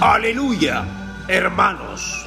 [0.00, 0.84] Aleluya,
[1.26, 2.25] hermanos.